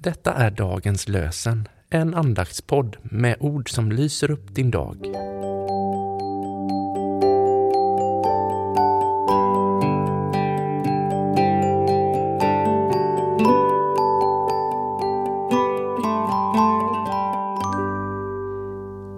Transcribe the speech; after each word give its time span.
Detta 0.00 0.34
är 0.34 0.50
dagens 0.50 1.08
lösen, 1.08 1.68
en 1.90 2.14
andaktspodd 2.14 2.96
med 3.02 3.36
ord 3.40 3.70
som 3.70 3.92
lyser 3.92 4.30
upp 4.30 4.54
din 4.54 4.70
dag. 4.70 4.96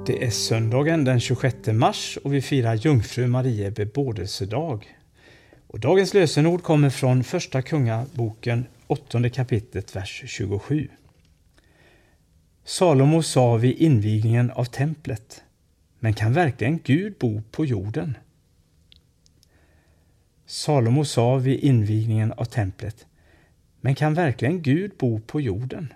Det 0.07 0.25
är 0.25 0.31
söndagen 0.31 1.05
den 1.05 1.21
26 1.21 1.57
mars 1.67 2.19
och 2.25 2.35
vi 2.35 2.43
firar 2.43 2.75
Jungfru 2.75 3.27
Marie 3.27 3.71
bebådelsedag. 3.71 4.87
Och 5.67 5.81
dagens 5.81 6.15
lösenord 6.15 6.63
kommer 6.63 6.91
från 6.91 7.25
Första 7.25 7.63
Kungaboken, 7.63 8.67
åttonde 8.91 9.31
kapitlet, 9.31 9.97
vers 9.97 10.23
27. 10.27 10.89
Salomo 12.65 13.23
sa 13.23 13.57
vid 13.57 13.77
invigningen 13.79 14.51
av 14.51 14.65
templet, 14.65 15.43
men 15.99 16.15
kan 16.15 16.33
verkligen 16.33 16.79
Gud 16.85 17.15
bo 17.19 17.43
på 17.51 17.67
jorden? 17.67 18.17
Salomo 20.47 21.05
sa 21.05 21.37
vid 21.37 21.61
invigningen 21.61 22.33
av 22.33 22.45
templet, 22.45 23.07
men 23.81 23.95
kan 23.95 24.15
verkligen 24.15 24.63
Gud 24.63 24.93
bo 24.99 25.21
på 25.21 25.41
jorden? 25.41 25.93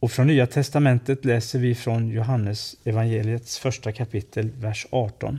Och 0.00 0.12
från 0.12 0.26
Nya 0.26 0.46
testamentet 0.46 1.24
läser 1.24 1.58
vi 1.58 1.74
från 1.74 2.08
Johannes 2.08 2.76
evangeliets 2.84 3.58
första 3.58 3.92
kapitel, 3.92 4.50
vers 4.50 4.86
18. 4.90 5.38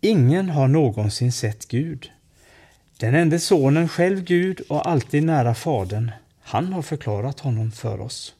Ingen 0.00 0.48
har 0.48 0.68
någonsin 0.68 1.32
sett 1.32 1.68
Gud. 1.68 2.10
Den 3.02 3.14
enda 3.14 3.38
sonen, 3.38 3.88
själv 3.88 4.24
Gud 4.24 4.60
och 4.68 4.88
alltid 4.88 5.22
nära 5.22 5.54
Fadern, 5.54 6.10
han 6.40 6.72
har 6.72 6.82
förklarat 6.82 7.40
honom 7.40 7.72
för 7.72 8.00
oss. 8.00 8.34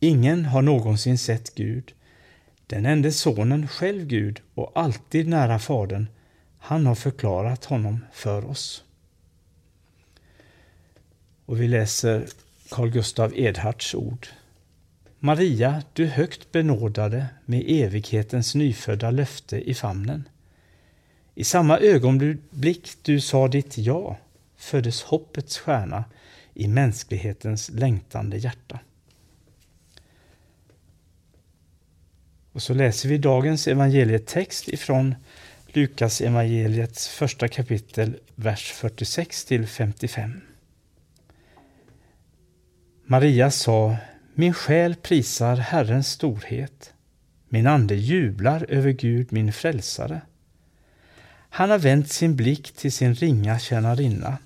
Ingen 0.00 0.44
har 0.44 0.62
någonsin 0.62 1.18
sett 1.18 1.54
Gud. 1.54 1.92
Den 2.66 2.86
enda 2.86 3.10
sonen, 3.10 3.68
själv 3.68 4.06
Gud 4.06 4.40
och 4.54 4.72
alltid 4.74 5.28
nära 5.28 5.58
Fadern, 5.58 6.06
han 6.58 6.86
har 6.86 6.94
förklarat 6.94 7.64
honom 7.64 8.04
för 8.12 8.44
oss. 8.44 8.84
Och 11.44 11.60
vi 11.60 11.68
läser 11.68 12.26
Carl 12.70 12.90
Gustav 12.90 13.32
Edhards 13.36 13.94
ord. 13.94 14.26
Maria, 15.18 15.82
du 15.92 16.06
högt 16.06 16.52
benådade 16.52 17.26
med 17.44 17.64
evighetens 17.66 18.54
nyfödda 18.54 19.10
löfte 19.10 19.70
i 19.70 19.74
famnen. 19.74 20.28
I 21.38 21.44
samma 21.44 21.78
ögonblick 21.78 22.96
du 23.02 23.20
sa 23.20 23.48
ditt 23.48 23.78
ja 23.78 24.16
föddes 24.56 25.02
hoppets 25.02 25.58
stjärna 25.58 26.04
i 26.54 26.68
mänsklighetens 26.68 27.70
längtande 27.70 28.36
hjärta. 28.36 28.80
Och 32.52 32.62
så 32.62 32.74
läser 32.74 33.08
vi 33.08 33.18
dagens 33.18 33.68
evangelietext 33.68 34.68
ifrån 34.68 35.14
Lukas 35.66 36.20
evangeliets 36.20 37.08
första 37.08 37.48
kapitel, 37.48 38.16
vers 38.34 38.72
46 38.72 39.44
till 39.44 39.66
55. 39.66 40.40
Maria 43.04 43.50
sa, 43.50 43.96
min 44.34 44.54
själ 44.54 44.94
prisar 44.94 45.56
Herrens 45.56 46.08
storhet. 46.08 46.92
Min 47.48 47.66
ande 47.66 47.94
jublar 47.94 48.66
över 48.68 48.90
Gud, 48.90 49.32
min 49.32 49.52
frälsare. 49.52 50.20
Han 51.50 51.70
har 51.70 51.78
vänt 51.78 52.08
sin 52.12 52.36
blick 52.36 52.72
till 52.72 52.92
sin 52.92 53.14
ringa 53.14 53.58
tjänarinna. 53.58 54.38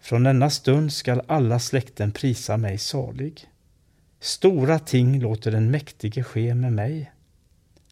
Från 0.00 0.22
denna 0.22 0.50
stund 0.50 0.92
skall 0.92 1.22
alla 1.26 1.58
släkten 1.58 2.12
prisa 2.12 2.56
mig 2.56 2.78
salig. 2.78 3.48
Stora 4.20 4.78
ting 4.78 5.20
låter 5.20 5.50
den 5.50 5.70
mäktige 5.70 6.22
ske 6.22 6.54
med 6.54 6.72
mig. 6.72 7.12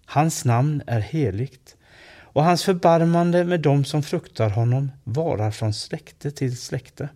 Hans 0.05 0.45
namn 0.45 0.83
är 0.87 1.01
heligt 1.01 1.77
och 2.37 2.45
hans 2.45 2.65
förbarmande 2.65 3.45
med 3.45 3.61
dem 3.61 3.85
som 3.85 4.03
fruktar 4.03 4.51
honom 4.51 4.93
varar 5.05 5.51
från 5.51 5.75
släkte 5.75 6.31
till 6.31 6.57
släkte. 6.57 7.09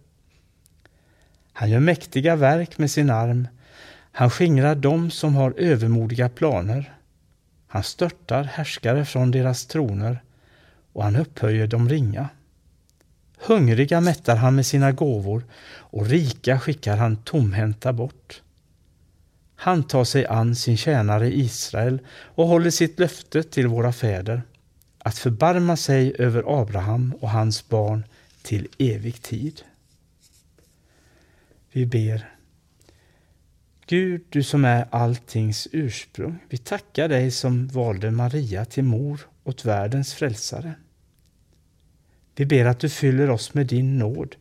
Han 1.52 1.70
gör 1.70 1.80
mäktiga 1.80 2.36
verk 2.36 2.78
med 2.78 2.90
sin 2.90 3.10
arm. 3.10 3.48
Han 4.12 4.30
skingrar 4.30 4.74
dem 4.74 5.10
som 5.10 5.34
har 5.34 5.54
övermodiga 5.56 6.28
planer. 6.28 6.94
Han 7.66 7.82
störtar 7.82 8.44
härskare 8.44 9.04
från 9.04 9.30
deras 9.30 9.66
troner 9.66 10.20
och 10.92 11.04
han 11.04 11.16
upphöjer 11.16 11.66
de 11.66 11.88
ringa. 11.88 12.28
Hungriga 13.38 14.00
mättar 14.00 14.36
han 14.36 14.56
med 14.56 14.66
sina 14.66 14.92
gåvor 14.92 15.44
och 15.72 16.06
rika 16.06 16.60
skickar 16.60 16.96
han 16.96 17.16
tomhänta 17.16 17.92
bort. 17.92 18.42
Han 19.54 19.82
tar 19.82 20.04
sig 20.04 20.26
an 20.26 20.56
sin 20.56 20.76
tjänare 20.76 21.36
Israel 21.36 21.98
och 22.08 22.46
håller 22.46 22.70
sitt 22.70 22.98
löfte 22.98 23.42
till 23.42 23.66
våra 23.66 23.92
fäder 23.92 24.42
att 24.98 25.18
förbarma 25.18 25.76
sig 25.76 26.14
över 26.18 26.60
Abraham 26.62 27.14
och 27.20 27.30
hans 27.30 27.68
barn 27.68 28.04
till 28.42 28.68
evig 28.78 29.22
tid. 29.22 29.62
Vi 31.72 31.86
ber. 31.86 32.28
Gud, 33.86 34.24
du 34.28 34.42
som 34.42 34.64
är 34.64 34.86
alltings 34.90 35.68
ursprung, 35.72 36.38
vi 36.48 36.58
tackar 36.58 37.08
dig 37.08 37.30
som 37.30 37.68
valde 37.68 38.10
Maria 38.10 38.64
till 38.64 38.84
mor 38.84 39.20
åt 39.50 39.64
världens 39.64 40.14
frälsare. 40.14 40.74
Vi 42.34 42.46
ber 42.46 42.64
att 42.64 42.80
du 42.80 42.88
fyller 42.88 43.30
oss 43.30 43.54
med 43.54 43.66
din 43.66 43.98
nåd 43.98 44.36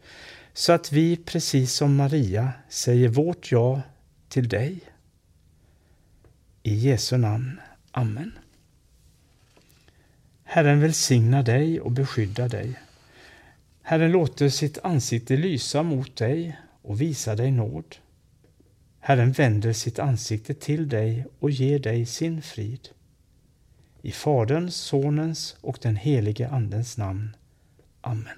så 0.54 0.74
att 0.74 0.92
vi, 0.92 1.18
precis 1.18 1.74
som 1.74 1.96
Maria, 1.96 2.52
säger 2.70 3.08
vårt 3.08 3.52
ja 3.52 3.82
till 4.30 4.50
dig. 4.50 4.80
I 6.64 6.74
Jesu 6.74 7.18
namn. 7.18 7.60
Amen. 7.92 8.32
Herren 10.44 10.80
välsigna 10.80 11.42
dig 11.44 11.80
och 11.80 11.92
beskydda 11.92 12.48
dig. 12.48 12.80
Herren 13.82 14.12
låter 14.12 14.50
sitt 14.50 14.78
ansikte 14.84 15.38
lysa 15.38 15.84
mot 15.84 16.16
dig 16.16 16.58
och 16.82 17.02
visa 17.02 17.36
dig 17.36 17.52
nåd. 17.52 17.96
Herren 19.00 19.32
vänder 19.32 19.74
sitt 19.74 20.00
ansikte 20.00 20.54
till 20.54 20.90
dig 20.90 21.26
och 21.40 21.52
ger 21.52 21.80
dig 21.80 22.06
sin 22.06 22.42
frid. 22.42 22.90
I 24.02 24.12
Faderns, 24.12 24.76
Sonens 24.76 25.58
och 25.62 25.80
den 25.82 25.96
helige 25.96 26.50
Andens 26.50 26.98
namn. 26.98 27.36
Amen. 28.02 28.38